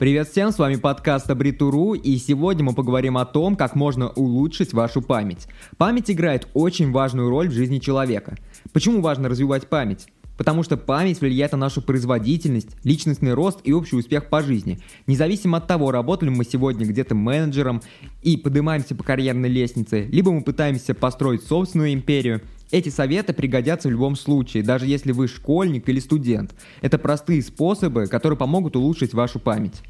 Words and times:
Привет 0.00 0.30
всем, 0.30 0.50
с 0.50 0.58
вами 0.58 0.76
подкаст 0.76 1.28
Абритуру, 1.28 1.92
и 1.92 2.16
сегодня 2.16 2.64
мы 2.64 2.72
поговорим 2.72 3.18
о 3.18 3.26
том, 3.26 3.54
как 3.54 3.74
можно 3.76 4.08
улучшить 4.08 4.72
вашу 4.72 5.02
память. 5.02 5.46
Память 5.76 6.10
играет 6.10 6.48
очень 6.54 6.90
важную 6.90 7.28
роль 7.28 7.50
в 7.50 7.52
жизни 7.52 7.80
человека. 7.80 8.38
Почему 8.72 9.02
важно 9.02 9.28
развивать 9.28 9.68
память? 9.68 10.06
Потому 10.38 10.62
что 10.62 10.78
память 10.78 11.20
влияет 11.20 11.52
на 11.52 11.58
нашу 11.58 11.82
производительность, 11.82 12.82
личностный 12.82 13.34
рост 13.34 13.60
и 13.64 13.74
общий 13.74 13.94
успех 13.94 14.30
по 14.30 14.40
жизни. 14.40 14.78
Независимо 15.06 15.58
от 15.58 15.66
того, 15.66 15.90
работали 15.90 16.30
мы 16.30 16.46
сегодня 16.46 16.86
где-то 16.86 17.14
менеджером 17.14 17.82
и 18.22 18.38
поднимаемся 18.38 18.94
по 18.94 19.04
карьерной 19.04 19.50
лестнице, 19.50 20.04
либо 20.10 20.32
мы 20.32 20.42
пытаемся 20.42 20.94
построить 20.94 21.42
собственную 21.42 21.92
империю, 21.92 22.40
эти 22.70 22.88
советы 22.88 23.32
пригодятся 23.32 23.88
в 23.88 23.92
любом 23.92 24.16
случае, 24.16 24.62
даже 24.62 24.86
если 24.86 25.12
вы 25.12 25.28
школьник 25.28 25.88
или 25.88 26.00
студент. 26.00 26.54
Это 26.80 26.98
простые 26.98 27.42
способы, 27.42 28.06
которые 28.06 28.36
помогут 28.36 28.76
улучшить 28.76 29.14
вашу 29.14 29.38
память. 29.38 29.82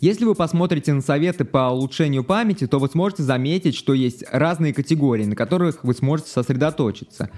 Если 0.00 0.24
вы 0.24 0.34
посмотрите 0.34 0.94
на 0.94 1.02
советы 1.02 1.44
по 1.44 1.68
улучшению 1.70 2.24
памяти, 2.24 2.66
то 2.66 2.78
вы 2.78 2.88
сможете 2.88 3.22
заметить, 3.22 3.76
что 3.76 3.92
есть 3.92 4.24
разные 4.32 4.72
категории, 4.72 5.24
на 5.24 5.36
которых 5.36 5.84
вы 5.84 5.92
сможете 5.92 6.30
сосредоточиться. 6.30 7.28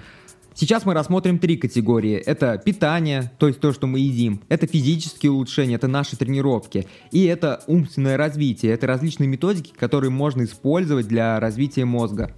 Сейчас 0.54 0.84
мы 0.84 0.94
рассмотрим 0.94 1.38
три 1.38 1.56
категории. 1.56 2.14
Это 2.14 2.60
питание, 2.64 3.32
то 3.38 3.48
есть 3.48 3.58
то, 3.58 3.72
что 3.72 3.86
мы 3.86 4.00
едим. 4.00 4.42
Это 4.48 4.66
физические 4.66 5.32
улучшения, 5.32 5.76
это 5.76 5.88
наши 5.88 6.16
тренировки. 6.16 6.86
И 7.10 7.24
это 7.24 7.64
умственное 7.66 8.16
развитие, 8.16 8.72
это 8.72 8.86
различные 8.86 9.28
методики, 9.28 9.72
которые 9.76 10.10
можно 10.10 10.44
использовать 10.44 11.08
для 11.08 11.40
развития 11.40 11.84
мозга. 11.84 12.32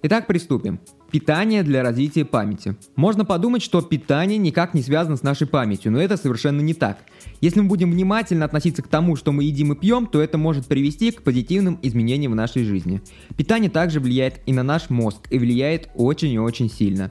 Итак, 0.00 0.28
приступим. 0.28 0.78
Питание 1.10 1.64
для 1.64 1.82
развития 1.82 2.24
памяти. 2.24 2.76
Можно 2.94 3.24
подумать, 3.24 3.62
что 3.62 3.82
питание 3.82 4.38
никак 4.38 4.72
не 4.72 4.82
связано 4.82 5.16
с 5.16 5.24
нашей 5.24 5.48
памятью, 5.48 5.90
но 5.90 6.00
это 6.00 6.16
совершенно 6.16 6.60
не 6.60 6.72
так. 6.72 6.98
Если 7.40 7.60
мы 7.60 7.66
будем 7.66 7.90
внимательно 7.90 8.44
относиться 8.44 8.82
к 8.82 8.88
тому, 8.88 9.16
что 9.16 9.32
мы 9.32 9.42
едим 9.42 9.72
и 9.72 9.76
пьем, 9.76 10.06
то 10.06 10.20
это 10.20 10.38
может 10.38 10.66
привести 10.66 11.10
к 11.10 11.22
позитивным 11.22 11.80
изменениям 11.82 12.30
в 12.30 12.36
нашей 12.36 12.62
жизни. 12.62 13.02
Питание 13.36 13.70
также 13.70 13.98
влияет 13.98 14.40
и 14.46 14.52
на 14.52 14.62
наш 14.62 14.88
мозг, 14.88 15.26
и 15.30 15.38
влияет 15.38 15.88
очень 15.96 16.30
и 16.30 16.38
очень 16.38 16.70
сильно. 16.70 17.10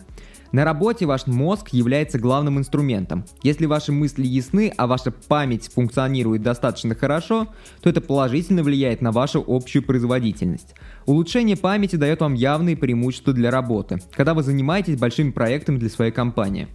На 0.52 0.64
работе 0.64 1.06
ваш 1.06 1.28
мозг 1.28 1.70
является 1.70 2.20
главным 2.20 2.58
инструментом. 2.58 3.26
Если 3.44 3.66
ваши 3.66 3.92
мысли 3.92 4.26
ясны, 4.26 4.74
а 4.78 4.88
ваша 4.88 5.12
память 5.12 5.70
функционирует 5.74 6.42
достаточно 6.42 6.96
хорошо, 6.96 7.48
то 7.82 7.90
это 7.90 8.00
положительно 8.00 8.64
влияет 8.64 9.02
на 9.02 9.12
вашу 9.12 9.44
общую 9.46 9.84
производительность. 9.84 10.74
Улучшение 11.06 11.58
памяти 11.58 11.98
дает 11.98 12.22
вам 12.22 12.34
явные 12.34 12.78
преимущества 12.78 13.34
для 13.34 13.52
работы, 13.52 14.00
когда 14.14 14.34
вы 14.34 14.44
занимаетесь 14.44 14.98
большими 14.98 15.32
проектами 15.32 15.78
для 15.78 15.90
своей 15.90 16.12
компании. 16.12 16.68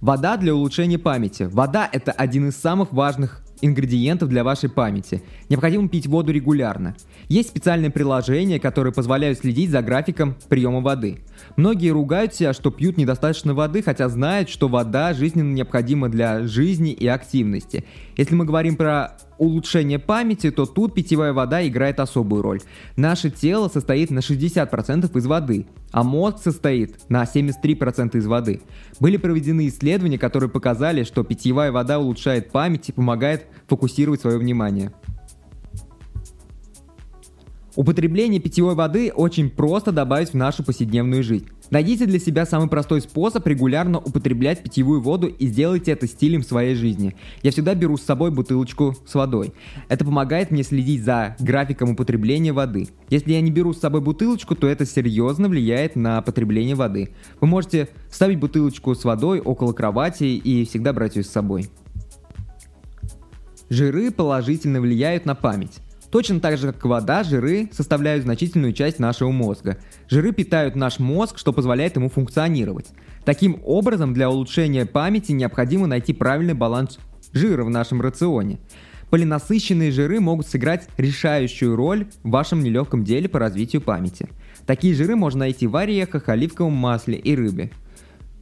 Вода 0.00 0.36
для 0.36 0.54
улучшения 0.54 0.98
памяти. 0.98 1.44
Вода– 1.44 1.88
это 1.92 2.12
один 2.12 2.48
из 2.48 2.56
самых 2.56 2.92
важных 2.92 3.42
ингредиентов 3.64 4.28
для 4.28 4.44
вашей 4.44 4.68
памяти. 4.68 5.22
Необходимо 5.48 5.88
пить 5.88 6.06
воду 6.06 6.32
регулярно. 6.32 6.94
Есть 7.28 7.48
специальные 7.48 7.90
приложения, 7.90 8.60
которые 8.60 8.92
позволяют 8.92 9.38
следить 9.38 9.70
за 9.70 9.82
графиком 9.82 10.36
приема 10.48 10.80
воды. 10.80 11.20
Многие 11.56 11.90
ругают 11.90 12.34
себя, 12.34 12.52
что 12.52 12.70
пьют 12.70 12.96
недостаточно 12.96 13.54
воды, 13.54 13.82
хотя 13.82 14.08
знают, 14.08 14.48
что 14.48 14.68
вода 14.68 15.14
жизненно 15.14 15.52
необходима 15.52 16.08
для 16.08 16.46
жизни 16.46 16.92
и 16.92 17.06
активности. 17.06 17.84
Если 18.16 18.34
мы 18.34 18.44
говорим 18.44 18.76
про 18.76 19.16
улучшение 19.38 19.98
памяти, 19.98 20.50
то 20.50 20.66
тут 20.66 20.94
питьевая 20.94 21.32
вода 21.32 21.66
играет 21.66 22.00
особую 22.00 22.42
роль. 22.42 22.60
Наше 22.96 23.30
тело 23.30 23.68
состоит 23.68 24.10
на 24.10 24.20
60% 24.20 25.16
из 25.16 25.26
воды, 25.26 25.66
а 25.92 26.02
мозг 26.02 26.38
состоит 26.42 27.08
на 27.08 27.24
73% 27.24 28.16
из 28.16 28.26
воды. 28.26 28.62
Были 29.00 29.16
проведены 29.16 29.68
исследования, 29.68 30.18
которые 30.18 30.50
показали, 30.50 31.04
что 31.04 31.24
питьевая 31.24 31.72
вода 31.72 31.98
улучшает 31.98 32.50
память 32.50 32.88
и 32.88 32.92
помогает 32.92 33.46
фокусировать 33.66 34.20
свое 34.20 34.38
внимание. 34.38 34.92
Употребление 37.76 38.40
питьевой 38.40 38.76
воды 38.76 39.12
очень 39.12 39.50
просто 39.50 39.90
добавить 39.90 40.30
в 40.30 40.34
нашу 40.34 40.62
повседневную 40.62 41.24
жизнь. 41.24 41.48
Найдите 41.70 42.06
для 42.06 42.20
себя 42.20 42.46
самый 42.46 42.68
простой 42.68 43.00
способ 43.00 43.44
регулярно 43.48 43.98
употреблять 43.98 44.62
питьевую 44.62 45.00
воду 45.00 45.26
и 45.26 45.46
сделайте 45.48 45.90
это 45.90 46.06
стилем 46.06 46.44
своей 46.44 46.76
жизни. 46.76 47.16
Я 47.42 47.50
всегда 47.50 47.74
беру 47.74 47.96
с 47.96 48.02
собой 48.02 48.30
бутылочку 48.30 48.94
с 49.06 49.14
водой. 49.14 49.52
Это 49.88 50.04
помогает 50.04 50.52
мне 50.52 50.62
следить 50.62 51.02
за 51.02 51.34
графиком 51.40 51.90
употребления 51.90 52.52
воды. 52.52 52.88
Если 53.10 53.32
я 53.32 53.40
не 53.40 53.50
беру 53.50 53.72
с 53.72 53.80
собой 53.80 54.02
бутылочку, 54.02 54.54
то 54.54 54.68
это 54.68 54.86
серьезно 54.86 55.48
влияет 55.48 55.96
на 55.96 56.22
потребление 56.22 56.76
воды. 56.76 57.10
Вы 57.40 57.48
можете 57.48 57.88
ставить 58.08 58.38
бутылочку 58.38 58.94
с 58.94 59.02
водой 59.02 59.40
около 59.40 59.72
кровати 59.72 60.24
и 60.24 60.64
всегда 60.64 60.92
брать 60.92 61.16
ее 61.16 61.24
с 61.24 61.30
собой. 61.30 61.68
Жиры 63.68 64.12
положительно 64.12 64.80
влияют 64.80 65.24
на 65.24 65.34
память. 65.34 65.80
Точно 66.14 66.38
так 66.38 66.58
же, 66.58 66.72
как 66.72 66.84
вода, 66.84 67.24
жиры 67.24 67.68
составляют 67.72 68.22
значительную 68.22 68.72
часть 68.72 69.00
нашего 69.00 69.32
мозга. 69.32 69.78
Жиры 70.08 70.30
питают 70.30 70.76
наш 70.76 71.00
мозг, 71.00 71.38
что 71.38 71.52
позволяет 71.52 71.96
ему 71.96 72.08
функционировать. 72.08 72.86
Таким 73.24 73.60
образом, 73.64 74.14
для 74.14 74.30
улучшения 74.30 74.86
памяти 74.86 75.32
необходимо 75.32 75.88
найти 75.88 76.12
правильный 76.12 76.54
баланс 76.54 77.00
жира 77.32 77.64
в 77.64 77.70
нашем 77.70 78.00
рационе. 78.00 78.60
Полинасыщенные 79.10 79.90
жиры 79.90 80.20
могут 80.20 80.46
сыграть 80.46 80.88
решающую 80.98 81.74
роль 81.74 82.06
в 82.22 82.30
вашем 82.30 82.62
нелегком 82.62 83.02
деле 83.02 83.28
по 83.28 83.40
развитию 83.40 83.82
памяти. 83.82 84.28
Такие 84.66 84.94
жиры 84.94 85.16
можно 85.16 85.40
найти 85.40 85.66
в 85.66 85.74
орехах, 85.74 86.28
оливковом 86.28 86.74
масле 86.74 87.18
и 87.18 87.34
рыбе. 87.34 87.72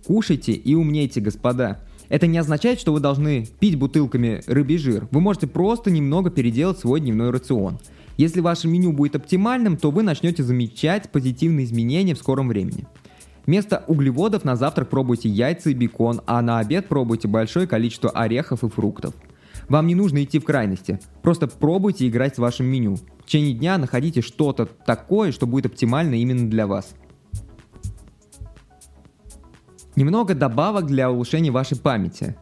Кушайте 0.06 0.52
и 0.52 0.74
умнейте, 0.74 1.22
господа. 1.22 1.80
Это 2.12 2.26
не 2.26 2.36
означает, 2.36 2.78
что 2.78 2.92
вы 2.92 3.00
должны 3.00 3.46
пить 3.58 3.78
бутылками 3.78 4.42
рыбий 4.46 4.76
жир. 4.76 5.08
Вы 5.10 5.22
можете 5.22 5.46
просто 5.46 5.90
немного 5.90 6.28
переделать 6.28 6.78
свой 6.78 7.00
дневной 7.00 7.30
рацион. 7.30 7.78
Если 8.18 8.40
ваше 8.40 8.68
меню 8.68 8.92
будет 8.92 9.16
оптимальным, 9.16 9.78
то 9.78 9.90
вы 9.90 10.02
начнете 10.02 10.42
замечать 10.42 11.10
позитивные 11.10 11.64
изменения 11.64 12.14
в 12.14 12.18
скором 12.18 12.48
времени. 12.48 12.86
Вместо 13.46 13.82
углеводов 13.86 14.44
на 14.44 14.56
завтрак 14.56 14.90
пробуйте 14.90 15.30
яйца 15.30 15.70
и 15.70 15.72
бекон, 15.72 16.20
а 16.26 16.42
на 16.42 16.58
обед 16.58 16.86
пробуйте 16.86 17.28
большое 17.28 17.66
количество 17.66 18.10
орехов 18.10 18.62
и 18.62 18.68
фруктов. 18.68 19.14
Вам 19.70 19.86
не 19.86 19.94
нужно 19.94 20.22
идти 20.22 20.38
в 20.38 20.44
крайности, 20.44 21.00
просто 21.22 21.46
пробуйте 21.46 22.06
играть 22.06 22.34
с 22.34 22.38
вашим 22.38 22.66
меню. 22.66 22.96
В 22.96 23.24
течение 23.24 23.54
дня 23.54 23.78
находите 23.78 24.20
что-то 24.20 24.66
такое, 24.66 25.32
что 25.32 25.46
будет 25.46 25.64
оптимально 25.64 26.16
именно 26.16 26.50
для 26.50 26.66
вас. 26.66 26.94
Немного 29.94 30.34
добавок 30.34 30.86
для 30.86 31.10
улучшения 31.10 31.50
вашей 31.50 31.78
памяти. 31.78 32.34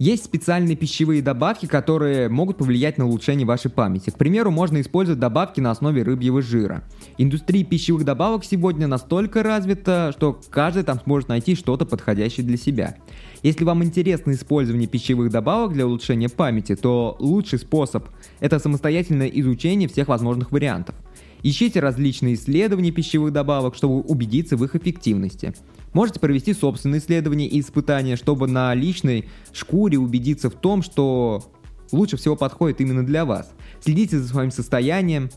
Есть 0.00 0.24
специальные 0.24 0.76
пищевые 0.76 1.20
добавки, 1.20 1.66
которые 1.66 2.28
могут 2.30 2.56
повлиять 2.56 2.96
на 2.96 3.06
улучшение 3.06 3.46
вашей 3.46 3.70
памяти. 3.70 4.08
К 4.08 4.16
примеру, 4.16 4.50
можно 4.50 4.80
использовать 4.80 5.20
добавки 5.20 5.60
на 5.60 5.70
основе 5.70 6.02
рыбьего 6.02 6.40
жира. 6.40 6.82
Индустрия 7.18 7.64
пищевых 7.64 8.04
добавок 8.04 8.42
сегодня 8.44 8.88
настолько 8.88 9.42
развита, 9.42 10.12
что 10.16 10.40
каждый 10.50 10.84
там 10.84 10.98
сможет 11.00 11.28
найти 11.28 11.54
что-то 11.54 11.84
подходящее 11.84 12.46
для 12.46 12.56
себя. 12.56 12.96
Если 13.42 13.62
вам 13.62 13.84
интересно 13.84 14.32
использование 14.32 14.88
пищевых 14.88 15.30
добавок 15.30 15.74
для 15.74 15.86
улучшения 15.86 16.30
памяти, 16.30 16.76
то 16.76 17.16
лучший 17.20 17.58
способ– 17.58 18.08
это 18.40 18.58
самостоятельное 18.58 19.28
изучение 19.28 19.86
всех 19.86 20.08
возможных 20.08 20.50
вариантов. 20.50 20.94
Ищите 21.42 21.80
различные 21.80 22.34
исследования 22.34 22.90
пищевых 22.90 23.32
добавок, 23.32 23.74
чтобы 23.74 24.00
убедиться 24.00 24.56
в 24.56 24.64
их 24.64 24.76
эффективности. 24.76 25.54
Можете 25.92 26.20
провести 26.20 26.54
собственные 26.54 27.00
исследования 27.00 27.48
и 27.48 27.60
испытания, 27.60 28.16
чтобы 28.16 28.46
на 28.46 28.74
личной 28.74 29.28
шкуре 29.52 29.98
убедиться 29.98 30.48
в 30.48 30.54
том, 30.54 30.82
что 30.82 31.44
лучше 31.92 32.16
всего 32.16 32.36
подходит 32.36 32.80
именно 32.80 33.04
для 33.04 33.24
вас. 33.24 33.52
Следите 33.80 34.18
за 34.18 34.28
своим 34.28 34.50
состоянием, 34.50 35.30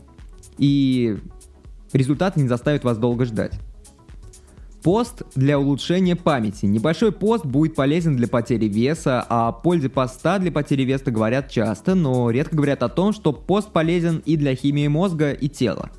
и 0.58 1.18
результаты 1.92 2.40
не 2.40 2.48
заставят 2.48 2.84
вас 2.84 2.98
долго 2.98 3.24
ждать. 3.24 3.58
Пост 4.82 5.22
для 5.34 5.58
улучшения 5.58 6.14
памяти. 6.14 6.66
Небольшой 6.66 7.10
пост 7.10 7.46
будет 7.46 7.74
полезен 7.74 8.16
для 8.16 8.28
потери 8.28 8.66
веса, 8.66 9.24
а 9.28 9.48
о 9.48 9.52
пользе 9.52 9.88
поста 9.88 10.38
для 10.38 10.52
потери 10.52 10.82
веса 10.82 11.10
говорят 11.10 11.50
часто, 11.50 11.94
но 11.94 12.30
редко 12.30 12.54
говорят 12.54 12.82
о 12.82 12.90
том, 12.90 13.14
что 13.14 13.32
пост 13.32 13.72
полезен 13.72 14.22
и 14.26 14.36
для 14.36 14.54
химии 14.54 14.86
мозга 14.86 15.32
и 15.32 15.48
тела. 15.48 15.90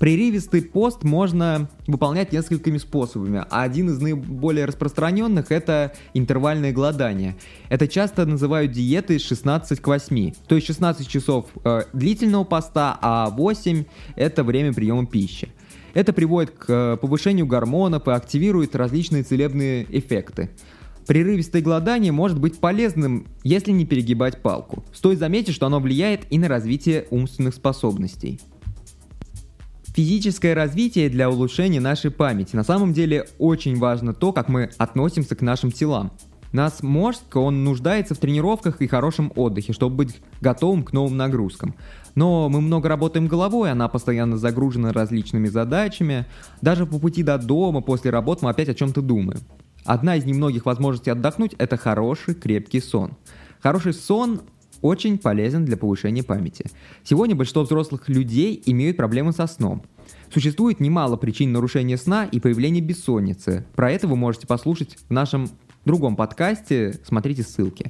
Прерывистый 0.00 0.62
пост 0.62 1.04
можно 1.04 1.68
выполнять 1.86 2.32
несколькими 2.32 2.78
способами, 2.78 3.44
а 3.50 3.62
один 3.62 3.90
из 3.90 4.00
наиболее 4.00 4.64
распространенных 4.64 5.52
это 5.52 5.92
интервальное 6.14 6.72
голодание. 6.72 7.36
Это 7.68 7.86
часто 7.86 8.24
называют 8.24 8.72
диетой 8.72 9.18
16 9.18 9.78
к 9.78 9.86
8, 9.86 10.32
то 10.48 10.54
есть 10.54 10.66
16 10.68 11.06
часов 11.06 11.50
э, 11.64 11.82
длительного 11.92 12.44
поста, 12.44 12.98
а 13.02 13.28
8 13.28 13.84
это 14.16 14.42
время 14.42 14.72
приема 14.72 15.04
пищи. 15.04 15.52
Это 15.92 16.14
приводит 16.14 16.52
к 16.52 16.64
э, 16.70 16.96
повышению 16.96 17.44
гормонов 17.44 18.08
и 18.08 18.12
активирует 18.12 18.74
различные 18.74 19.22
целебные 19.22 19.86
эффекты. 19.90 20.48
Прерывистое 21.06 21.60
голодание 21.60 22.10
может 22.10 22.40
быть 22.40 22.58
полезным, 22.58 23.26
если 23.44 23.70
не 23.70 23.84
перегибать 23.84 24.40
палку. 24.40 24.82
Стоит 24.94 25.18
заметить, 25.18 25.54
что 25.54 25.66
оно 25.66 25.78
влияет 25.78 26.22
и 26.30 26.38
на 26.38 26.48
развитие 26.48 27.06
умственных 27.10 27.54
способностей. 27.54 28.40
Физическое 29.94 30.54
развитие 30.54 31.08
для 31.08 31.28
улучшения 31.28 31.80
нашей 31.80 32.10
памяти. 32.12 32.54
На 32.54 32.62
самом 32.62 32.92
деле 32.92 33.26
очень 33.38 33.76
важно 33.76 34.14
то, 34.14 34.32
как 34.32 34.48
мы 34.48 34.70
относимся 34.78 35.34
к 35.34 35.42
нашим 35.42 35.72
телам. 35.72 36.12
Нас 36.52 36.82
мозг, 36.82 37.36
он 37.36 37.64
нуждается 37.64 38.14
в 38.14 38.18
тренировках 38.18 38.82
и 38.82 38.86
хорошем 38.86 39.32
отдыхе, 39.36 39.72
чтобы 39.72 39.96
быть 39.96 40.20
готовым 40.40 40.84
к 40.84 40.92
новым 40.92 41.16
нагрузкам. 41.16 41.74
Но 42.14 42.48
мы 42.48 42.60
много 42.60 42.88
работаем 42.88 43.28
головой, 43.28 43.70
она 43.70 43.88
постоянно 43.88 44.36
загружена 44.36 44.92
различными 44.92 45.48
задачами. 45.48 46.26
Даже 46.60 46.86
по 46.86 46.98
пути 46.98 47.22
до 47.22 47.38
дома, 47.38 47.80
после 47.80 48.10
работы 48.10 48.44
мы 48.44 48.50
опять 48.50 48.68
о 48.68 48.74
чем-то 48.74 49.00
думаем. 49.00 49.40
Одна 49.84 50.16
из 50.16 50.24
немногих 50.24 50.66
возможностей 50.66 51.10
отдохнуть– 51.10 51.54
это 51.58 51.76
хороший 51.76 52.34
крепкий 52.34 52.80
сон. 52.80 53.12
Хороший 53.60 53.94
сон 53.94 54.42
очень 54.82 55.18
полезен 55.18 55.64
для 55.64 55.76
повышения 55.76 56.22
памяти. 56.22 56.66
Сегодня 57.04 57.34
большинство 57.34 57.62
взрослых 57.62 58.08
людей 58.08 58.62
имеют 58.66 58.96
проблемы 58.96 59.32
со 59.32 59.46
сном. 59.46 59.82
Существует 60.32 60.80
немало 60.80 61.16
причин 61.16 61.52
нарушения 61.52 61.96
сна 61.96 62.24
и 62.24 62.40
появления 62.40 62.80
бессонницы. 62.80 63.66
Про 63.74 63.90
это 63.92 64.08
вы 64.08 64.16
можете 64.16 64.46
послушать 64.46 64.96
в 65.08 65.12
нашем 65.12 65.48
другом 65.84 66.16
подкасте, 66.16 66.98
смотрите 67.04 67.42
ссылки. 67.42 67.86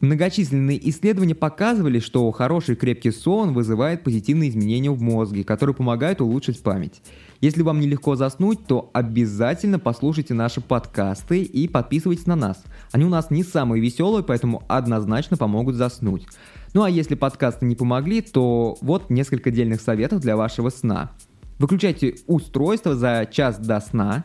Многочисленные 0.00 0.90
исследования 0.90 1.34
показывали, 1.34 2.00
что 2.00 2.30
хороший 2.30 2.76
крепкий 2.76 3.10
сон 3.10 3.54
вызывает 3.54 4.04
позитивные 4.04 4.50
изменения 4.50 4.90
в 4.90 5.00
мозге, 5.00 5.42
которые 5.42 5.74
помогают 5.74 6.20
улучшить 6.20 6.62
память. 6.62 7.00
Если 7.40 7.62
вам 7.62 7.80
нелегко 7.80 8.16
заснуть, 8.16 8.66
то 8.66 8.90
обязательно 8.92 9.78
послушайте 9.78 10.34
наши 10.34 10.60
подкасты 10.60 11.42
и 11.42 11.68
подписывайтесь 11.68 12.26
на 12.26 12.36
нас. 12.36 12.62
Они 12.92 13.04
у 13.04 13.08
нас 13.08 13.30
не 13.30 13.42
самые 13.42 13.82
веселые, 13.82 14.24
поэтому 14.24 14.62
однозначно 14.68 15.36
помогут 15.36 15.74
заснуть. 15.74 16.26
Ну 16.72 16.82
а 16.82 16.90
если 16.90 17.14
подкасты 17.14 17.66
не 17.66 17.74
помогли, 17.74 18.20
то 18.22 18.76
вот 18.80 19.10
несколько 19.10 19.50
дельных 19.50 19.80
советов 19.80 20.20
для 20.20 20.36
вашего 20.36 20.70
сна. 20.70 21.12
Выключайте 21.58 22.16
устройство 22.26 22.94
за 22.94 23.28
час 23.30 23.58
до 23.58 23.80
сна. 23.80 24.24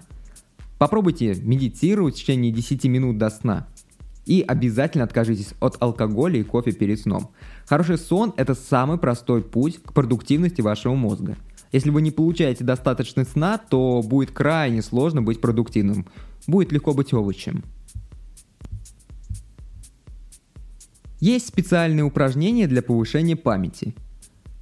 Попробуйте 0.78 1.36
медитировать 1.36 2.16
в 2.16 2.18
течение 2.20 2.52
10 2.52 2.84
минут 2.86 3.18
до 3.18 3.30
сна. 3.30 3.68
И 4.26 4.44
обязательно 4.48 5.04
откажитесь 5.04 5.54
от 5.60 5.82
алкоголя 5.82 6.40
и 6.40 6.44
кофе 6.44 6.72
перед 6.72 7.00
сном. 7.00 7.32
Хороший 7.68 7.98
сон– 7.98 8.34
это 8.38 8.54
самый 8.54 8.98
простой 8.98 9.42
путь 9.42 9.82
к 9.82 9.94
продуктивности 9.94 10.62
вашего 10.62 10.94
мозга. 10.94 11.38
Если 11.72 11.90
вы 11.90 12.02
не 12.02 12.12
получаете 12.12 12.64
достаточно 12.64 13.24
сна, 13.24 13.58
то 13.58 14.02
будет 14.04 14.32
крайне 14.32 14.82
сложно 14.82 15.22
быть 15.22 15.40
продуктивным. 15.40 16.08
Будет 16.48 16.72
легко 16.72 16.94
быть 16.94 17.14
овощем. 17.14 17.64
Есть 21.20 21.48
специальные 21.48 22.04
упражнения 22.04 22.68
для 22.68 22.82
повышения 22.82 23.36
памяти, 23.36 23.94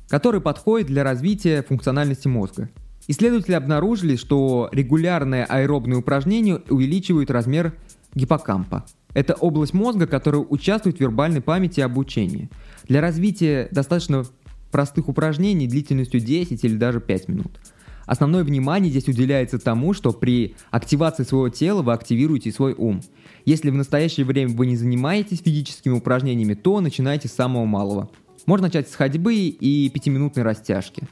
которые 0.10 0.42
подходят 0.42 0.88
для 0.88 1.04
развития 1.04 1.64
функциональности 1.64 2.28
мозга. 2.28 2.70
Исследователи 3.08 3.56
обнаружили, 3.56 4.18
что 4.18 4.70
регулярные 4.72 5.46
аэробные 5.46 5.98
упражнения 5.98 6.62
увеличивают 6.70 7.32
размер 7.32 7.74
гиппокампа– 8.14 8.86
это 9.14 9.34
область 9.34 9.74
мозга, 9.74 10.06
которая 10.06 10.42
участвует 10.42 10.98
в 10.98 11.00
вербальной 11.00 11.42
памяти 11.42 11.80
и 11.80 11.84
обучении. 11.84 12.50
Для 12.88 13.02
развития 13.02 13.68
достаточно 13.72 14.24
простых 14.72 15.10
упражнений 15.10 15.68
длительностью 15.68 16.20
10 16.20 16.64
или 16.64 16.76
даже 16.76 17.00
5 17.00 17.28
минут. 17.28 17.60
Основное 18.06 18.44
внимание 18.44 18.90
здесь 18.90 19.08
уделяется 19.08 19.60
тому, 19.60 19.94
что 19.94 20.12
при 20.12 20.56
активации 20.72 21.24
своего 21.24 21.50
тела 21.50 21.84
вы 21.84 21.94
активируете 21.94 22.52
свой 22.52 22.74
ум. 22.74 23.02
Если 23.46 23.70
в 23.70 23.76
настоящее 23.76 24.26
время 24.26 24.56
вы 24.56 24.66
не 24.66 24.76
занимаетесь 24.76 25.42
физическими 25.42 25.94
упражнениями, 25.94 26.56
то 26.56 26.82
начинайте 26.82 27.28
с 27.28 27.34
самого 27.34 27.66
малого. 27.66 28.10
Можно 28.48 28.68
начать 28.68 28.90
с 28.90 28.96
ходьбы 28.96 29.36
и 29.36 29.92
5-минутной 29.94 30.42
растяжки. 30.42 31.04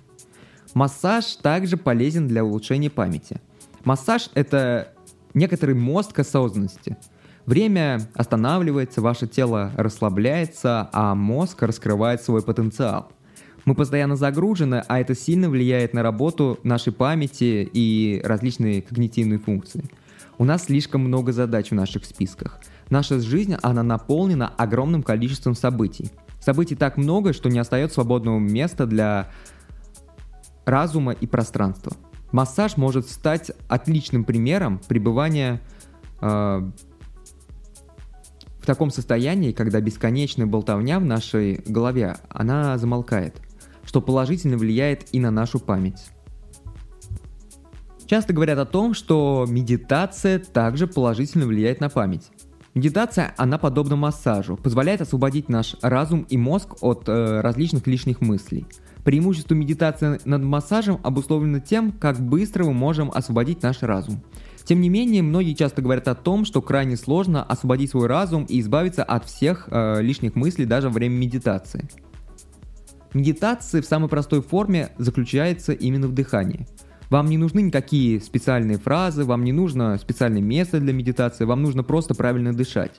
Массаж 0.74 1.36
также 1.36 1.78
полезен 1.78 2.28
для 2.28 2.44
улучшения 2.44 2.90
памяти. 2.90 3.42
Массаж– 3.84 4.30
это 4.34 4.94
некоторый 5.34 5.76
мост 5.76 6.14
к 6.14 6.20
осознанности– 6.20 6.98
Время 7.48 8.02
останавливается, 8.14 9.00
ваше 9.00 9.26
тело 9.26 9.72
расслабляется, 9.78 10.90
а 10.92 11.16
мозг 11.16 11.64
раскрывает 11.64 12.22
свой 12.22 12.42
потенциал. 12.44 13.10
Мы 13.68 13.76
постоянно 13.76 14.16
загружены, 14.16 14.82
а 14.88 15.02
это 15.02 15.14
сильно 15.14 15.50
влияет 15.50 15.94
на 15.94 16.02
работу 16.02 16.58
нашей 16.64 16.94
памяти 16.94 17.70
и 17.74 18.22
различные 18.24 18.82
когнитивные 18.82 19.40
функции. 19.40 19.84
У 20.38 20.46
нас 20.46 20.64
слишком 20.64 21.02
много 21.02 21.34
задач 21.34 21.72
в 21.72 21.76
наших 21.76 22.06
списках. 22.06 22.62
Наша 22.90 23.20
жизнь, 23.20 23.58
она 23.62 23.84
наполнена 23.84 24.48
огромным 24.48 25.04
количеством 25.04 25.54
событий. 25.54 26.12
Событий 26.40 26.78
так 26.78 26.96
много, 26.96 27.34
что 27.34 27.50
не 27.50 27.60
остается 27.60 27.96
свободного 27.96 28.40
места 28.40 28.86
для 28.86 29.30
разума 30.64 31.12
и 31.12 31.28
пространства. 31.28 31.92
Массаж 32.32 32.78
может 32.78 33.10
стать 33.10 33.52
отличным 33.68 34.24
примером 34.24 34.80
пребывания 34.88 35.60
э, 36.22 36.72
таком 38.68 38.92
состоянии, 38.92 39.54
когда 39.54 39.80
бесконечная 39.80 40.46
болтовня 40.46 41.00
в 41.00 41.06
нашей 41.06 41.62
голове, 41.66 42.18
она 42.30 42.78
замолкает, 42.78 43.42
что 43.88 44.02
положительно 44.02 44.58
влияет 44.58 45.08
и 45.14 45.20
на 45.20 45.32
нашу 45.32 45.60
память. 45.60 46.12
Часто 48.06 48.34
говорят 48.34 48.60
о 48.60 48.66
том, 48.66 48.94
что 48.94 49.46
медитация 49.50 50.40
также 50.40 50.88
положительно 50.88 51.46
влияет 51.46 51.80
на 51.80 51.90
память. 51.90 52.30
Медитация, 52.74 53.34
она 53.38 53.58
подобна 53.58 53.96
массажу, 53.96 54.56
позволяет 54.56 55.02
освободить 55.02 55.50
наш 55.50 55.76
разум 55.82 56.28
и 56.30 56.38
мозг 56.38 56.76
от 56.82 57.10
э, 57.10 57.42
различных 57.42 57.88
лишних 57.88 58.22
мыслей. 58.22 58.68
Преимущество 59.04 59.56
медитации 59.56 60.20
над 60.26 60.44
массажем 60.44 61.00
обусловлено 61.04 61.60
тем, 61.60 61.92
как 61.92 62.20
быстро 62.20 62.66
мы 62.66 62.74
можем 62.74 63.10
освободить 63.12 63.64
наш 63.64 63.82
разум. 63.82 64.22
Тем 64.64 64.82
не 64.82 64.90
менее, 64.90 65.24
многие 65.24 65.54
часто 65.54 65.82
говорят 65.82 66.08
о 66.10 66.16
том, 66.16 66.46
что 66.46 66.62
крайне 66.62 66.98
сложно 66.98 67.42
освободить 67.42 67.92
свой 67.92 68.08
разум 68.08 68.44
и 68.44 68.60
избавиться 68.60 69.04
от 69.04 69.26
всех 69.26 69.70
э, 69.72 70.02
лишних 70.02 70.36
мыслей 70.36 70.66
даже 70.66 70.90
во 70.90 70.94
время 70.94 71.16
медитации. 71.16 71.90
Медитация 73.18 73.82
в 73.82 73.86
самой 73.88 74.10
простой 74.10 74.44
форме 74.44 74.90
заключается 75.00 75.74
именно 75.74 76.08
в 76.08 76.14
дыхании. 76.14 76.68
Вам 77.10 77.26
не 77.32 77.40
нужны 77.40 77.62
никакие 77.62 78.22
специальные 78.22 78.78
фразы, 78.78 79.24
вам 79.24 79.44
не 79.44 79.52
нужно 79.52 79.98
специальное 79.98 80.44
место 80.44 80.80
для 80.80 80.94
медитации, 80.94 81.46
вам 81.46 81.64
нужно 81.64 81.82
просто 81.82 82.14
правильно 82.14 82.54
дышать. 82.54 82.92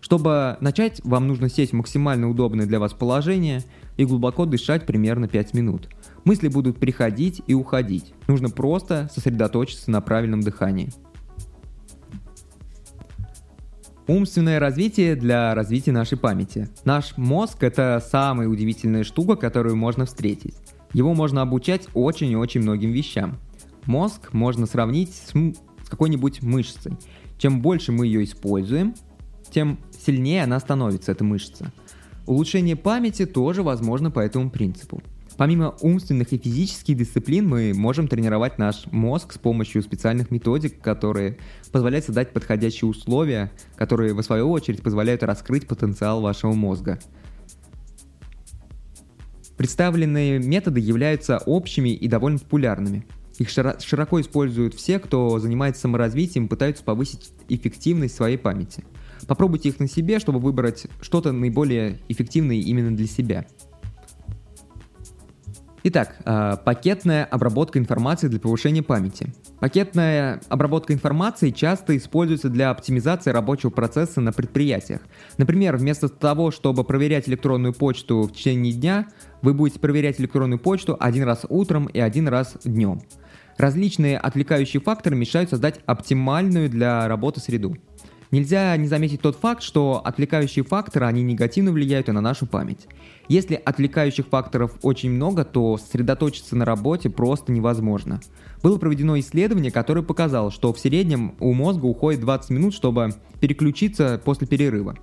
Чтобы 0.00 0.56
начать, 0.60 1.00
вам 1.02 1.26
нужно 1.26 1.48
сесть 1.48 1.72
в 1.72 1.74
максимально 1.74 2.30
удобное 2.30 2.66
для 2.66 2.78
вас 2.78 2.92
положение 2.92 3.64
и 3.96 4.04
глубоко 4.04 4.46
дышать 4.46 4.86
примерно 4.86 5.26
5 5.26 5.54
минут. 5.54 5.88
Мысли 6.22 6.46
будут 6.46 6.78
приходить 6.78 7.42
и 7.48 7.54
уходить. 7.54 8.14
Нужно 8.28 8.50
просто 8.50 9.10
сосредоточиться 9.12 9.90
на 9.90 10.00
правильном 10.00 10.40
дыхании. 10.40 10.92
Умственное 14.06 14.60
развитие 14.60 15.16
для 15.16 15.54
развития 15.54 15.92
нашей 15.92 16.18
памяти. 16.18 16.68
Наш 16.84 17.16
мозг— 17.16 17.56
это 17.62 18.04
самая 18.06 18.48
удивительная 18.48 19.02
штука, 19.02 19.34
которую 19.36 19.76
можно 19.76 20.04
встретить. 20.04 20.54
Его 20.92 21.14
можно 21.14 21.40
обучать 21.40 21.88
очень 21.94 22.30
и 22.30 22.36
очень 22.36 22.60
многим 22.60 22.92
вещам. 22.92 23.38
Мозг 23.86 24.34
можно 24.34 24.66
сравнить 24.66 25.14
с, 25.14 25.32
с 25.32 25.88
какой-нибудь 25.88 26.42
мышцей. 26.42 26.98
Чем 27.38 27.62
больше 27.62 27.92
мы 27.92 28.06
ее 28.06 28.24
используем, 28.24 28.94
тем 29.50 29.78
сильнее 30.04 30.44
она 30.44 30.60
становится, 30.60 31.12
эта 31.12 31.24
мышца. 31.24 31.72
Улучшение 32.26 32.76
памяти 32.76 33.24
тоже 33.24 33.62
возможно 33.62 34.10
по 34.10 34.20
этому 34.20 34.50
принципу. 34.50 35.02
Помимо 35.36 35.74
умственных 35.80 36.32
и 36.32 36.38
физических 36.38 36.96
дисциплин, 36.96 37.48
мы 37.48 37.72
можем 37.74 38.06
тренировать 38.06 38.58
наш 38.58 38.86
мозг 38.92 39.32
с 39.32 39.38
помощью 39.38 39.82
специальных 39.82 40.30
методик, 40.30 40.80
которые 40.80 41.38
позволяют 41.72 42.04
создать 42.04 42.32
подходящие 42.32 42.88
условия, 42.88 43.50
которые, 43.74 44.14
в 44.14 44.22
свою 44.22 44.50
очередь, 44.50 44.82
позволяют 44.82 45.24
раскрыть 45.24 45.66
потенциал 45.66 46.20
вашего 46.20 46.52
мозга. 46.52 47.00
Представленные 49.56 50.38
методы 50.38 50.78
являются 50.78 51.38
общими 51.38 51.88
и 51.88 52.06
довольно 52.06 52.38
популярными. 52.38 53.04
Их 53.38 53.50
широко 53.50 54.20
используют 54.20 54.74
все, 54.74 55.00
кто 55.00 55.40
занимается 55.40 55.82
саморазвитием, 55.82 56.46
пытаются 56.46 56.84
повысить 56.84 57.32
эффективность 57.48 58.14
своей 58.14 58.36
памяти. 58.36 58.84
Попробуйте 59.26 59.70
их 59.70 59.80
на 59.80 59.88
себе, 59.88 60.20
чтобы 60.20 60.38
выбрать 60.38 60.86
что-то 61.00 61.32
наиболее 61.32 61.98
эффективное 62.08 62.56
именно 62.56 62.96
для 62.96 63.08
себя– 63.08 63.46
Итак, 65.86 66.16
э, 66.24 66.56
пакетная 66.64 67.26
обработка 67.26 67.78
информации 67.78 68.28
для 68.28 68.40
повышения 68.40 68.82
памяти. 68.82 69.34
Пакетная 69.60 70.40
обработка 70.48 70.94
информации 70.94 71.50
часто 71.50 71.94
используется 71.94 72.48
для 72.48 72.70
оптимизации 72.70 73.30
рабочего 73.30 73.68
процесса 73.68 74.22
на 74.22 74.32
предприятиях. 74.32 75.02
Например, 75.36 75.76
вместо 75.76 76.08
того, 76.08 76.50
чтобы 76.52 76.84
проверять 76.84 77.28
электронную 77.28 77.74
почту 77.74 78.22
в 78.22 78.32
течение 78.32 78.72
дня, 78.72 79.08
вы 79.42 79.52
будете 79.52 79.78
проверять 79.78 80.18
электронную 80.18 80.58
почту 80.58 80.96
один 80.98 81.24
раз 81.24 81.44
утром 81.50 81.84
и 81.84 82.00
один 82.00 82.28
раз 82.28 82.56
днем. 82.64 83.02
Различные 83.58 84.16
отвлекающие 84.16 84.80
факторы 84.80 85.16
мешают 85.16 85.50
создать 85.50 85.80
оптимальную 85.84 86.70
для 86.70 87.06
работы 87.08 87.40
среду. 87.40 87.76
Нельзя 88.34 88.76
не 88.76 88.88
заметить 88.88 89.20
тот 89.20 89.36
факт, 89.36 89.62
что 89.62 90.02
отвлекающие 90.04 90.64
факторы, 90.64 91.06
они 91.06 91.22
негативно 91.22 91.70
влияют 91.70 92.08
и 92.08 92.12
на 92.12 92.20
нашу 92.20 92.46
память. 92.46 92.88
Если 93.28 93.54
отвлекающих 93.54 94.26
факторов 94.26 94.72
очень 94.82 95.12
много, 95.12 95.44
то 95.44 95.76
сосредоточиться 95.76 96.56
на 96.56 96.64
работе 96.64 97.10
просто 97.10 97.52
невозможно. 97.52 98.20
Было 98.60 98.76
проведено 98.76 99.16
исследование, 99.20 99.70
которое 99.70 100.02
показало, 100.02 100.50
что 100.50 100.72
в 100.72 100.80
среднем 100.80 101.36
у 101.38 101.52
мозга 101.52 101.84
уходит 101.86 102.22
20 102.22 102.50
минут, 102.50 102.74
чтобы 102.74 103.10
переключиться 103.38 104.20
после 104.24 104.48
перерыва. 104.48 104.96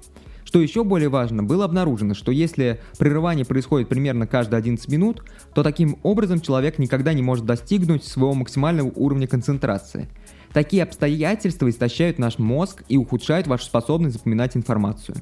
Что 0.44 0.60
еще 0.60 0.84
более 0.84 1.08
важно, 1.08 1.42
было 1.42 1.64
обнаружено, 1.64 2.14
что 2.14 2.34
если 2.34 2.82
прерывание 3.00 3.46
происходит 3.46 3.88
примерно 3.88 4.28
каждые 4.28 4.58
11 4.58 4.90
минут, 4.90 5.24
то 5.56 5.64
таким 5.64 6.00
образом 6.04 6.42
человек 6.42 6.80
никогда 6.80 7.14
не 7.14 7.22
может 7.22 7.46
достигнуть 7.46 8.04
своего 8.04 8.34
максимального 8.34 8.92
уровня 8.94 9.28
концентрации. 9.28 10.10
Такие 10.54 10.84
обстоятельства 10.84 11.70
истощают 11.70 12.20
наш 12.20 12.38
мозг 12.38 12.84
и 12.90 12.98
ухудшают 12.98 13.48
вашу 13.48 13.66
способность 13.66 14.18
запоминать 14.18 14.58
информацию. 14.58 15.16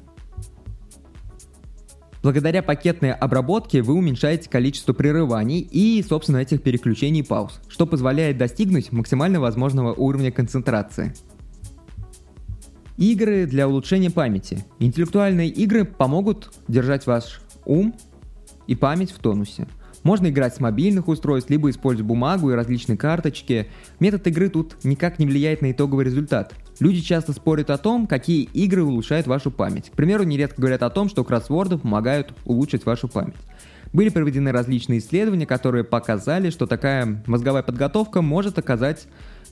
Благодаря 2.22 2.62
пакетной 2.62 3.12
обработке 3.12 3.80
вы 3.80 3.94
уменьшаете 3.94 4.50
количество 4.50 4.92
прерываний 4.92 5.60
и, 5.60 6.04
собственно, 6.06 6.38
этих 6.38 6.62
переключений 6.62 7.20
и 7.20 7.24
пауз, 7.24 7.60
что 7.68 7.86
позволяет 7.86 8.36
достигнуть 8.36 8.92
максимально 8.92 9.40
возможного 9.40 9.94
уровня 9.94 10.30
концентрации. 10.30 11.14
Игры 12.98 13.46
для 13.46 13.66
улучшения 13.66 14.10
памяти. 14.10 14.66
Интеллектуальные 14.78 15.48
игры 15.48 15.86
помогут 15.86 16.52
держать 16.68 17.06
ваш 17.06 17.40
ум 17.64 17.94
и 18.66 18.74
память 18.74 19.12
в 19.12 19.18
тонусе. 19.18 19.66
Можно 20.02 20.28
играть 20.28 20.54
с 20.54 20.60
мобильных 20.60 21.08
устройств, 21.08 21.50
либо 21.50 21.68
использовать 21.70 22.06
бумагу 22.06 22.50
и 22.50 22.54
различные 22.54 22.96
карточки. 22.96 23.68
Метод 23.98 24.26
игры 24.28 24.48
тут 24.48 24.76
никак 24.82 25.18
не 25.18 25.26
влияет 25.26 25.60
на 25.60 25.72
итоговый 25.72 26.04
результат. 26.04 26.54
Люди 26.78 27.00
часто 27.00 27.32
спорят 27.32 27.68
о 27.68 27.76
том, 27.76 28.06
какие 28.06 28.44
игры 28.44 28.82
улучшают 28.82 29.26
вашу 29.26 29.50
память. 29.50 29.90
К 29.90 29.92
примеру, 29.92 30.24
нередко 30.24 30.60
говорят 30.60 30.82
о 30.82 30.90
том, 30.90 31.10
что 31.10 31.24
кроссворды 31.24 31.76
помогают 31.76 32.32
улучшить 32.46 32.86
вашу 32.86 33.08
память. 33.08 33.36
Были 33.92 34.08
проведены 34.08 34.52
различные 34.52 35.00
исследования, 35.00 35.46
которые 35.46 35.84
показали, 35.84 36.50
что 36.50 36.66
такая 36.66 37.22
мозговая 37.26 37.62
подготовка 37.62 38.22
может 38.22 38.58
оказать 38.58 39.06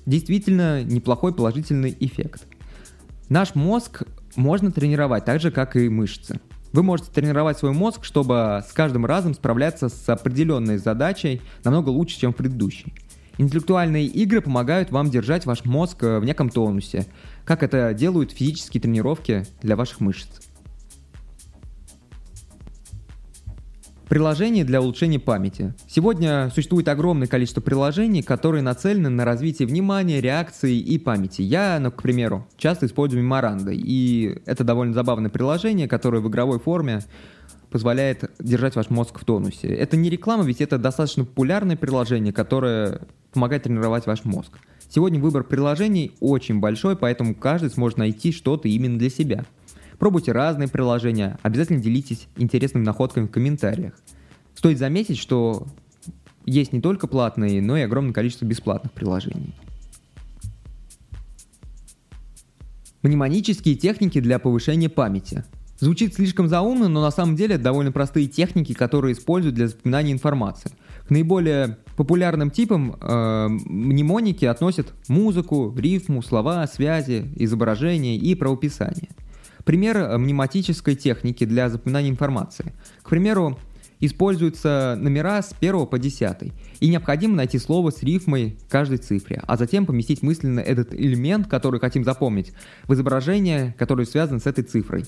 действительно 0.07 0.83
неплохой 0.83 1.35
положительный 1.35 1.95
эффект. 1.99 2.47
Наш 3.29 3.55
мозг 3.55 4.05
можно 4.37 4.71
тренировать 4.71 5.25
так 5.25 5.41
же, 5.41 5.51
как 5.51 5.77
и 5.77 5.89
мышцы. 5.89 6.41
Вы 6.73 6.83
можете 6.83 7.11
тренировать 7.11 7.59
свой 7.59 7.73
мозг, 7.73 8.05
чтобы 8.05 8.63
с 8.69 8.73
каждым 8.73 9.07
разом 9.07 9.35
справляться 9.35 9.89
с 9.89 10.09
определенной 10.09 10.79
задачей 10.79 11.41
намного 11.65 11.89
лучше, 11.89 12.21
чем 12.21 12.33
в 12.33 12.37
предыдущей. 12.37 12.93
Интеллектуальные 13.39 14.07
игры 14.07 14.41
помогают 14.41 14.91
вам 14.91 15.11
держать 15.11 15.47
ваш 15.47 15.65
мозг 15.65 16.03
в 16.03 16.25
неком 16.25 16.51
тонусе, 16.51 17.07
как 17.45 17.63
это 17.63 17.95
делают 17.95 18.33
физические 18.33 18.81
тренировки 18.81 19.47
для 19.63 19.77
ваших 19.77 20.01
мышц. 20.01 20.29
Приложения 24.09 24.65
для 24.65 24.81
улучшения 24.81 25.19
памяти. 25.19 25.75
Сегодня 25.87 26.51
существует 26.55 26.89
огромное 26.89 27.29
количество 27.29 27.61
приложений, 27.61 28.23
которые 28.23 28.63
нацелены 28.63 29.11
на 29.11 29.27
развитие 29.27 29.69
внимания, 29.69 30.23
реакции 30.23 30.79
и 30.79 30.99
памяти. 30.99 31.43
Я, 31.43 31.79
ну, 31.79 31.93
к 31.93 32.03
примеру, 32.03 32.49
часто 32.57 32.87
использую 32.87 33.23
Memoranda, 33.23 33.75
и 33.75 34.41
это 34.47 34.65
довольно 34.65 34.95
забавное 34.95 35.31
приложение, 35.31 35.89
которое 35.89 36.21
в 36.21 36.29
игровой 36.29 36.59
форме 36.59 37.01
позволяет 37.69 38.31
держать 38.39 38.77
ваш 38.77 38.89
мозг 38.89 39.21
в 39.21 39.27
тонусе. 39.27 39.69
Это 39.69 39.99
не 39.99 40.09
реклама, 40.09 40.43
ведь 40.45 40.63
это 40.63 40.79
достаточно 40.79 41.27
популярное 41.27 41.77
приложение, 41.77 42.33
которое 42.33 43.03
помогает 43.35 43.65
тренировать 43.65 44.07
ваш 44.07 44.25
мозг. 44.25 44.59
Сегодня 44.89 45.21
выбор 45.21 45.45
приложений 45.45 46.13
очень 46.21 46.61
большой, 46.61 46.97
поэтому 46.97 47.35
каждый 47.35 47.69
сможет 47.69 47.99
найти 47.99 48.33
что-то 48.33 48.69
именно 48.69 48.99
для 48.99 49.11
себя– 49.11 49.45
Пробуйте 49.99 50.31
разные 50.31 50.69
приложения, 50.69 51.39
обязательно 51.43 51.81
делитесь 51.81 52.29
интересными 52.37 52.85
находками 52.85 53.27
в 53.27 53.31
комментариях. 53.31 53.95
Стоит 54.55 54.79
заметить, 54.79 55.19
что 55.19 55.67
есть 56.47 56.73
не 56.73 56.81
только 56.81 57.09
платные, 57.09 57.61
но 57.61 57.77
и 57.77 57.83
огромное 57.83 58.13
количество 58.13 58.45
бесплатных 58.45 58.93
приложений. 58.93 59.55
Мнемонические 63.03 63.75
техники 63.75 64.21
для 64.21 64.39
повышения 64.39 64.89
памяти. 64.89 65.45
Звучит 65.79 66.15
слишком 66.15 66.49
заумно, 66.49 66.89
но 66.89 67.01
на 67.01 67.11
самом 67.11 67.37
деле 67.37 67.55
это 67.55 67.65
довольно 67.65 67.93
простые 67.93 68.27
техники, 68.27 68.73
которые 68.73 69.13
используют 69.15 69.55
для 69.55 69.69
запоминания 69.69 70.13
информации. 70.13 70.73
К 71.07 71.11
наиболее 71.11 71.79
популярным 71.97 72.51
типам 72.51 72.97
э, 73.01 73.49
мнемоники 73.49 74.45
относят 74.45 74.93
музыку, 75.09 75.75
рифму, 75.77 76.23
слова, 76.23 76.67
связи, 76.67 77.33
изображения 77.37 78.17
и 78.17 78.37
правописание– 78.37 79.09
Пример 79.69 79.99
э, 79.99 80.17
мнематической 80.17 80.95
техники 80.95 81.45
для 81.45 81.69
запоминания 81.69 82.09
информации. 82.09 82.73
К 83.03 83.11
примеру, 83.11 83.59
используются 84.01 84.97
номера 84.99 85.43
с 85.43 85.55
1 85.61 85.87
по 85.89 85.99
10, 85.99 86.55
и 86.81 86.89
необходимо 86.89 87.35
найти 87.35 87.59
слово 87.59 87.91
с 87.91 88.03
рифмой 88.03 88.57
каждой 88.71 88.97
цифре, 88.97 89.43
а 89.47 89.59
затем 89.59 89.85
поместить 89.85 90.23
мысленно 90.23 90.61
этот 90.61 90.95
элемент, 90.95 91.49
который 91.49 91.81
хотим 91.81 92.03
запомнить, 92.03 92.55
в 92.85 92.95
изображение, 92.95 93.77
которое 93.79 94.07
связано 94.07 94.39
с 94.39 94.47
этой 94.47 94.65
цифрой. 94.65 95.05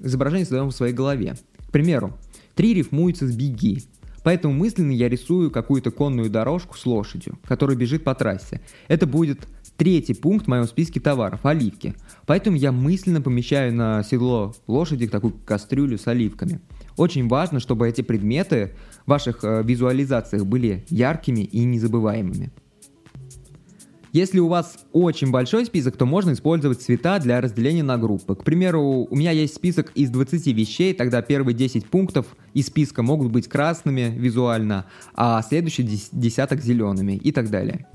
Изображение 0.00 0.44
создаем 0.44 0.68
в 0.68 0.74
своей 0.74 0.92
голове. 0.92 1.36
К 1.66 1.72
примеру, 1.72 2.12
3 2.56 2.74
рифмуется 2.74 3.26
с 3.26 3.34
«беги», 3.34 3.84
Поэтому 4.26 4.54
мысленно 4.54 4.90
я 4.90 5.08
рисую 5.08 5.52
какую-то 5.52 5.92
конную 5.92 6.28
дорожку 6.28 6.76
с 6.76 6.84
лошадью, 6.84 7.38
которая 7.46 7.76
бежит 7.76 8.02
по 8.02 8.12
трассе. 8.12 8.60
Это 8.88 9.06
будет 9.06 9.46
Третий 9.76 10.14
пункт 10.14 10.46
в 10.46 10.48
моем 10.48 10.64
списке 10.64 11.00
товаров– 11.00 11.40
оливки. 11.44 11.94
Поэтому 12.26 12.56
я 12.56 12.72
мысленно 12.72 13.20
помещаю 13.20 13.74
на 13.74 14.02
седло 14.02 14.54
лошади 14.66 15.06
такую 15.06 15.34
кастрюлю 15.44 15.98
с 15.98 16.06
оливками. 16.06 16.60
Очень 16.96 17.28
важно, 17.28 17.60
чтобы 17.60 17.86
эти 17.86 18.00
предметы 18.00 18.72
в 19.04 19.10
ваших 19.10 19.44
э, 19.44 19.62
визуализациях 19.62 20.46
были 20.46 20.86
яркими 20.88 21.40
и 21.40 21.64
незабываемыми. 21.64 22.50
Если 24.16 24.38
у 24.38 24.48
вас 24.48 24.78
очень 24.94 25.30
большой 25.30 25.66
список, 25.66 25.98
то 25.98 26.06
можно 26.06 26.32
использовать 26.32 26.80
цвета 26.80 27.18
для 27.18 27.38
разделения 27.42 27.82
на 27.82 27.98
группы. 27.98 28.34
К 28.34 28.44
примеру, 28.44 29.06
у 29.10 29.14
меня 29.14 29.30
есть 29.30 29.54
список 29.54 29.92
из 29.94 30.08
20 30.08 30.46
вещей, 30.46 30.94
тогда 30.94 31.20
первые 31.20 31.54
10 31.54 31.84
пунктов 31.84 32.34
из 32.54 32.68
списка 32.68 33.02
могут 33.02 33.30
быть 33.30 33.46
красными 33.46 34.14
визуально, 34.16 34.86
а 35.14 35.42
следующий 35.42 35.82
десяток 36.12 36.62
зелеными 36.62 37.12
и 37.12 37.30
так 37.30 37.50
далее. 37.50 37.86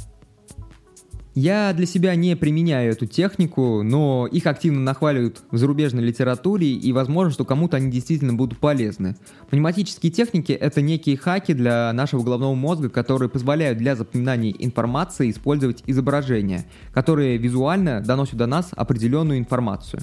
Я 1.34 1.72
для 1.72 1.86
себя 1.86 2.14
не 2.16 2.36
применяю 2.36 2.92
эту 2.92 3.06
технику, 3.06 3.84
но 3.84 4.28
их 4.28 4.46
активно 4.48 4.82
нахваливают 4.82 5.42
в 5.50 5.58
зарубежной 5.58 6.04
литературе, 6.04 6.74
и 6.74 6.92
возможно, 6.92 7.32
что 7.32 7.46
кому-то 7.46 7.78
они 7.78 7.90
действительно 7.90 8.34
будут 8.34 8.60
полезны. 8.60 9.16
Пневматические 9.50 10.12
техники— 10.12 10.52
это 10.54 10.82
некие 10.82 11.16
хаки 11.16 11.54
для 11.54 11.94
нашего 11.94 12.22
головного 12.22 12.54
мозга, 12.54 12.90
которые 12.90 13.30
позволяют 13.30 13.78
для 13.78 13.96
запоминания 13.96 14.54
информации 14.60 15.32
использовать 15.32 15.84
изображения, 15.88 16.66
которые 16.94 17.38
визуально 17.38 18.02
доносят 18.02 18.36
до 18.36 18.48
нас 18.48 18.72
определенную 18.76 19.40
информацию. 19.40 20.02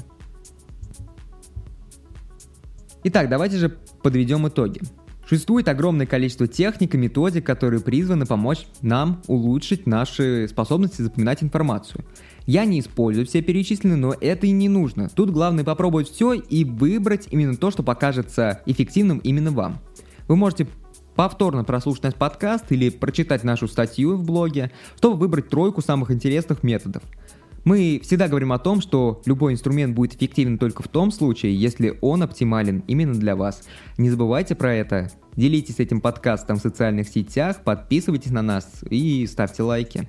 Итак, 3.05 3.29
давайте 3.29 3.59
же 3.59 3.69
подведем 4.03 4.49
итоги. 4.49 4.81
Существует 5.29 5.69
огромное 5.69 6.07
количество 6.07 6.49
техник 6.49 6.95
и 6.95 6.99
методик, 6.99 7.45
которые 7.45 7.81
призваны 7.81 8.25
помочь 8.25 8.67
нам 8.81 9.21
улучшить 9.27 9.87
наши 9.87 10.49
способности 10.49 11.03
запоминать 11.03 11.43
информацию. 11.43 12.03
Я 12.47 12.65
не 12.65 12.81
использую 12.81 13.27
все 13.27 13.43
перечисленные, 13.43 13.99
но 13.99 14.15
это 14.19 14.47
и 14.47 14.53
не 14.53 14.71
нужно. 14.71 15.11
Тут 15.11 15.29
главное 15.29 15.65
попробовать 15.65 16.09
все 16.09 16.33
и 16.33 16.65
выбрать 16.65 17.29
именно 17.31 17.59
то, 17.59 17.71
что 17.71 17.83
покажется 17.83 18.63
эффективным 18.65 19.19
именно 19.19 19.51
вам. 19.51 19.81
Вы 20.29 20.37
можете 20.37 20.67
повторно 21.15 21.63
прослушать 21.63 22.15
подкаст 22.15 22.73
или 22.73 22.89
прочитать 22.89 23.45
нашу 23.45 23.69
статью 23.69 24.17
в 24.17 24.25
блоге, 24.25 24.71
чтобы 24.97 25.19
выбрать 25.19 25.51
тройку 25.51 25.83
самых 25.83 26.11
интересных 26.11 26.63
методов. 26.63 27.03
Мы 27.65 28.01
всегда 28.03 28.29
говорим 28.29 28.53
о 28.53 28.59
том, 28.59 28.81
что 28.81 29.23
любой 29.27 29.53
инструмент 29.53 29.95
будет 29.95 30.15
эффективен 30.15 30.59
только 30.59 30.83
в 30.83 30.89
том 30.89 31.11
случае, 31.11 31.55
если 31.55 31.99
он 32.01 32.23
оптимален 32.23 32.83
именно 32.87 33.15
для 33.15 33.37
вас. 33.37 33.65
Не 33.97 34.11
забывайте 34.11 34.55
про 34.55 34.75
это. 34.75 35.11
Делитесь 35.37 35.79
этим 35.79 36.01
подкастом 36.01 36.57
в 36.57 36.63
социальных 36.63 37.09
сетях, 37.09 37.63
подписывайтесь 37.63 38.33
на 38.33 38.43
нас 38.43 38.83
и 38.91 39.27
ставьте 39.27 39.63
лайки. 39.63 40.09